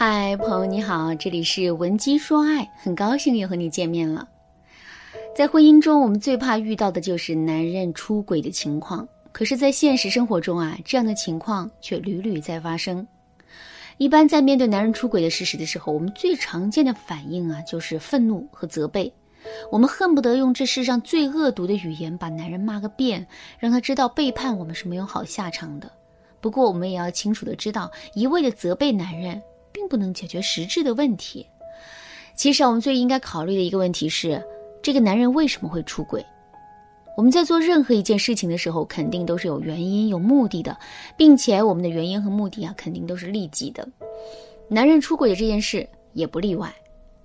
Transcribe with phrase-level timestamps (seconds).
[0.00, 4.28] 嗨，朋友你好，这里是文姬说爱，很高兴又和你见面了。
[5.34, 9.06] 在婚姻中，我们最怕遇到的就是男人出轨的情况。
[9.32, 13.04] 可是，在现实生活中啊，这样的情况却屡屡在发生。
[13.96, 19.12] 一般在面对男人出轨的事实的时候，我们最常见的反应啊，就是愤怒和责备。
[19.68, 23.26] 我们恨不得用这世上最恶毒的语言把男人骂个遍，
[23.58, 25.90] 让他知道背叛我们是没有好下场的。
[26.40, 29.42] 不过，我们也要清楚的知道，一味的责备男人。
[29.78, 31.46] 并不能解决实质的问题。
[32.34, 34.42] 其实，我们最应该考虑的一个问题是：
[34.82, 36.24] 这个男人为什么会出轨？
[37.16, 40.76] 我们在做任何一件事情的时候，肯定都是有原因、有目的的，
[41.16, 43.88] 并且我们的原因和目的啊，肯定都是利己的。
[44.68, 46.74] 男人出轨的这件事也不例外。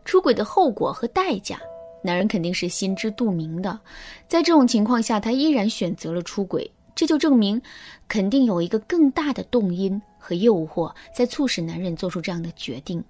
[0.05, 1.59] 出轨的后果和代价，
[2.03, 3.80] 男人肯定是心知肚明的。
[4.27, 6.70] 在这种情况下，他依然选择了出轨。
[6.95, 7.59] 这就证明，
[8.08, 13.03] 肯定有一个更大的动因和诱惑在促使男人做出这样的决定。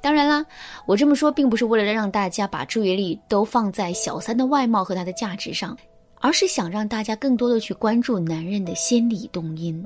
[0.00, 0.44] 当然啦，
[0.86, 5.76] 我这么说并不是为了让大家把注意力都放在小三的外貌和她的价值上，
[6.20, 9.84] 而是想让大家更多的去关注男人的心理动因。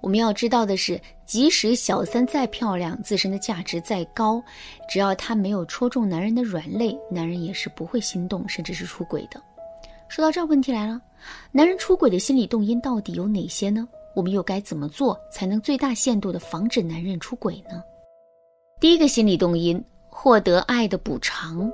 [0.00, 4.42] 我们要知道的是，即使小三再漂亮，自身的价值再高，
[4.88, 9.42] 只要她没有戳中男人的软肋，男人也是不会心动，甚至是出轨的。
[10.08, 11.00] 说到这儿，问题来了：
[11.52, 13.86] 男人出轨的心理动因到底有哪些呢？
[14.18, 17.80] 我们又该怎么做才能最大限度地防止男人出轨呢？
[18.80, 21.70] 第一个心理动因，获得爱的补偿。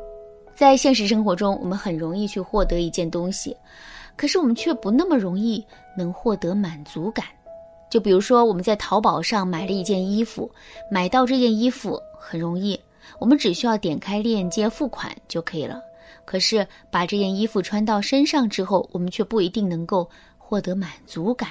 [0.55, 3.57] 在现实生活中，我们很容易去获得一件东西，
[4.15, 5.65] 可是我们却不那么容易
[5.97, 7.25] 能获得满足感。
[7.89, 10.51] 就比如说，我们在淘宝上买了一件衣服，
[10.91, 12.79] 买到这件衣服很容易，
[13.19, 15.81] 我们只需要点开链接付款就可以了。
[16.27, 20.07] 可是，把这件衣服穿到身上之后，我们却不一定能够
[20.37, 21.49] 获得满足感。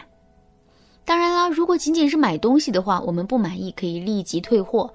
[1.05, 4.91] 当然啦，如果仅仅是买东西的话，我们不满意可以立即退货。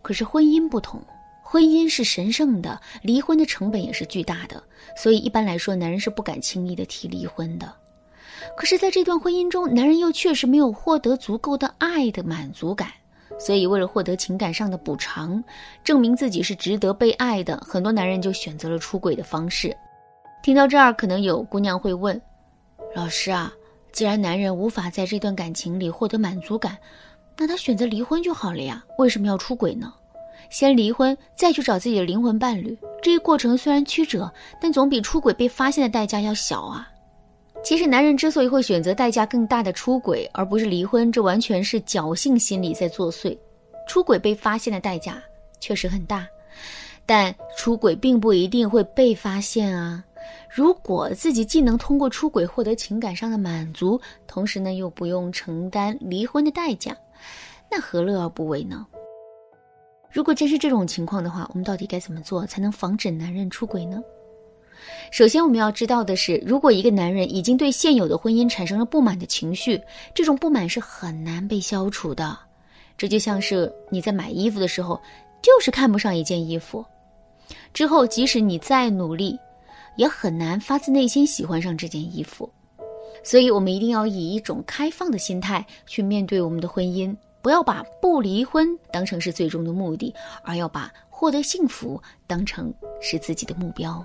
[0.00, 1.00] 可是婚姻不同，
[1.42, 4.62] 婚姻是神圣的，离婚的成本也是巨大的，
[4.96, 7.72] 所以一般来说，男人是不敢轻易的提离婚的。
[8.56, 12.88] 可是，在这段婚姻中，男人又确实没有获得足够的爱的满足感。
[13.38, 15.42] 所以，为了获得情感上的补偿，
[15.84, 19.74] 证明自己是值得被爱的，很多男人就选择了出轨的方式。
[20.42, 22.20] 听到这儿，可能有姑娘会问
[22.94, 23.52] ：“老师啊，
[23.92, 26.76] 既然男人无法在这段感情里获得满足感，
[27.36, 28.82] 那他选择离婚就好了呀？
[28.98, 29.92] 为什么要出轨呢？
[30.50, 34.30] 先离婚，再去找自己的灵魂伴侣，这一过程虽然曲折，
[34.60, 36.88] 但总比出轨被发现的代价要小啊。”
[37.64, 43.38] 其实，男人之所以会选择代价更大的出轨，而不是离婚，这完全是侥幸心理在作祟。
[43.86, 45.22] 出轨被发现的代价
[45.60, 46.26] 确实很大，
[47.04, 50.04] 但出轨并不一定会被发现啊。
[50.48, 56.96] 如果自己既能通过出轨获得情感上的满足，同时呢又不用承担离婚的代价，
[57.70, 58.86] 那何乐而不为呢？
[60.10, 64.02] 如果真是这种情况的话，我们到底该怎么做才能防止男人出轨呢？
[65.10, 69.80] 首先，我们要知道的是，如果一个男人已经对现有的婚姻产生了不满的情绪，
[70.14, 72.38] 这种不满是很难被消除的。
[72.98, 75.00] 这就像是你在买衣服的时候，
[75.42, 76.84] 就是看不上一件衣服，
[77.74, 79.36] 之后即使你再努力，
[79.96, 82.48] 也很难发自内心喜欢上这件衣服。
[83.24, 94.04] 所以，我们一定要以一种开放的心态去面对我们的婚姻，不要把不离婚当成是最终的目的，而要把获得幸福当成是自己的目标。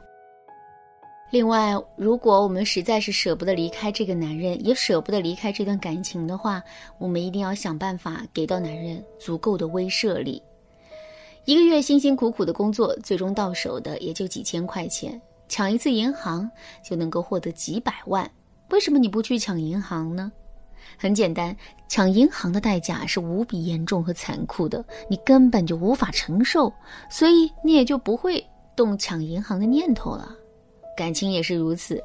[1.31, 6.62] 另外，如果我们实在是舍不得离开这个男人，也舍不得离开这段感情的话，
[7.00, 10.42] 我们一定要想办法给到男人足够的威慑力。
[11.47, 16.52] 一个月辛辛苦苦的工作，最终到手的也就几千块钱，抢一次银行
[16.84, 18.30] 就能够获得几百万。
[18.69, 20.30] 为什么你不去抢银行呢？
[20.97, 21.56] 很简单，
[21.88, 26.69] 抢银行的代价是无比严重和残酷的，你根本就无法承受，
[27.09, 30.36] 所以你也就不会动抢银行的念头了。
[30.97, 32.03] 感情也是如此，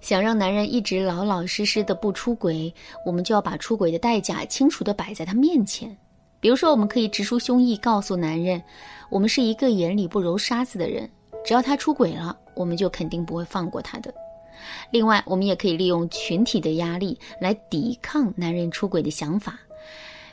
[0.00, 2.72] 想让男人一直老老实实的不出轨，
[3.04, 5.98] 我们就要把出轨的代价清楚的摆在他面前。
[6.40, 8.62] 比如说，我们可以直抒胸臆，告诉男人，
[9.08, 11.08] 我们是一个眼里不揉沙子的人，
[11.44, 14.12] 只要他出轨了，我们就肯定不会放过他的。
[14.90, 19.58] 另外，我们也可以利用群体的压力来抵抗男人出轨的想法。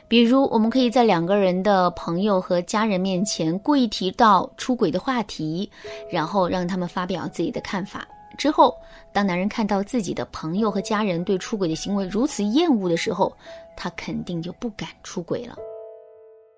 [0.06, 5.68] 比如，我们可以在两个人的朋友和家人面前故意提到出轨的话题，
[6.10, 8.06] 然后让他们发表自己的看法。
[8.36, 8.76] 之后，
[9.12, 13.34] 当男人看到自己的朋友和家人对出轨的行为如此厌恶的时候，
[13.76, 15.56] 他肯定就不敢出轨了。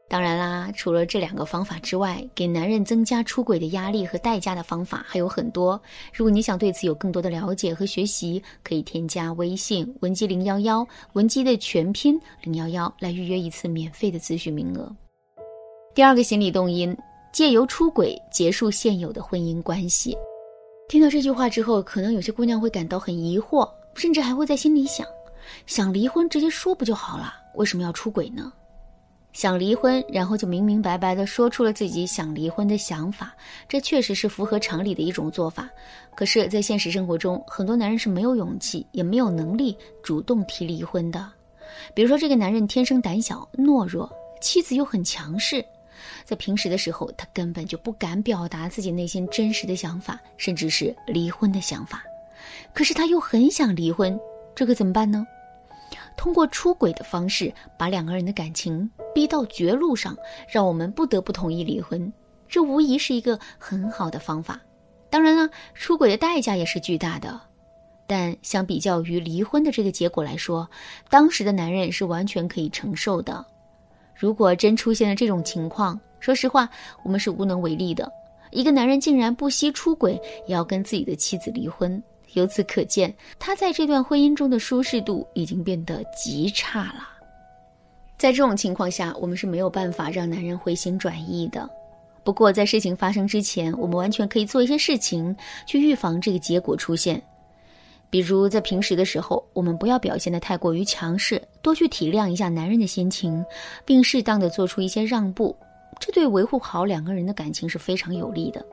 [0.08, 5.80] 当然啦，除了这两个方法之外，给男人增加出轨的压力和代价的方法还有很多。
[6.14, 14.94] 如果你想对此有更多的了解和学习，可以添加微信文姬零幺幺，文姬的全拼零幺幺来预约一次免费的咨询名额。
[15.92, 16.96] 第二个心理动因，
[17.32, 20.16] 借由出轨结束现有的婚姻关系。
[20.88, 25.04] 听到这句话之后，可能有些姑娘会感到很疑惑，甚至还会在心里想：
[25.66, 27.34] 想离婚直接说不就好了？
[27.56, 28.52] 为什么要出轨呢？
[29.36, 33.36] 想离婚，然后就明明白白的说出了自己想离婚的想法，
[33.68, 35.68] 这确实是符合常理的一种做法。
[36.14, 41.30] 可是，在现实生活中，很多男人是没有勇气，也没有能力主动提离婚的。
[41.92, 44.10] 比如说，这个男人天生胆小懦弱，
[44.40, 45.62] 妻子又很强势，
[46.24, 52.02] 在平时的时候，他根本就不敢表达自己内心真实的想法，甚至是离婚的想法。
[52.72, 54.18] 可是他又很想离婚，
[54.54, 55.26] 这可怎么办呢？
[56.16, 60.14] 通过出轨的方式，把两个人的感情逼到绝路上，
[60.46, 62.12] 让我们不得不同意离婚，
[62.46, 64.60] 这无疑是一个很好的方法。
[65.08, 67.40] 当然了，出轨的代价也是巨大的，
[68.06, 70.68] 但相比较于离婚的这个结果来说，
[71.08, 73.42] 当时的男人是完全可以承受的。
[74.14, 76.68] 如果真出现了这种情况，说实话，
[77.02, 78.12] 我们是无能为力的。
[78.50, 82.02] 一个男人竟然不惜出轨，也要跟自己的妻子离婚。
[82.34, 87.15] 由此可见，他在这段婚姻中的舒适度已经变得极差了。
[88.18, 91.68] 在这种情况下，我们是没有办法让男人回心转意的。
[92.24, 95.36] 不过，在事情发生之前，我们完全可以做一些事情
[95.66, 97.22] 去预防这个结果出现。
[98.08, 103.44] 比如，在平时的时候，我们不要表现得太过于强势，多去体谅一下男人的心情，
[103.84, 105.54] 并适当的做出一些让步，
[106.00, 108.64] 这对维护好两个人的感情是非常有利的。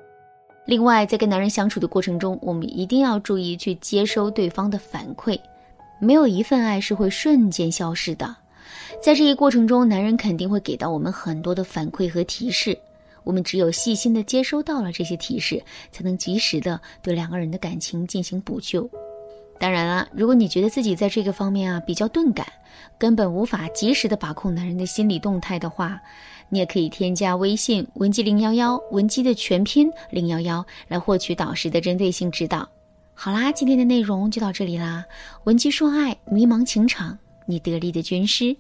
[0.66, 5.38] 另外，在跟男人相处的过程中，我们一定要注意去接收对方的反馈。
[6.00, 8.36] 没有一份爱是会瞬间消失的，
[9.01, 12.77] 在这一过程中，男人肯定会给到我们很多的反馈和提示。
[13.24, 18.89] 我们只有细心的接收到了这些提示，才能及时的对两个人的感情进行补救。
[19.60, 22.45] 当然了，如果你觉得自己在这个方面啊比较钝感，
[22.98, 26.01] 根本无法及时的把控男人的心理动态的话，
[26.50, 32.68] 你也可以添加微信文姬零幺幺，文姬的全拼零幺幺，来获取导师的针对性指导。
[33.13, 35.06] 好啦，今天的内容就到这里啦，
[35.45, 38.56] 文姬说爱，迷茫情场，你得力的军师。